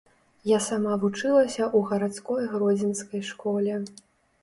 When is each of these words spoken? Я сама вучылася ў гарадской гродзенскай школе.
Я 0.51 0.59
сама 0.67 0.93
вучылася 1.03 1.63
ў 1.77 1.91
гарадской 1.91 2.43
гродзенскай 2.57 3.21
школе. 3.33 3.73